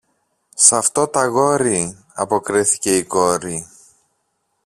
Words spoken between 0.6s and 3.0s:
αυτό το αγόρι, αποκρίθηκε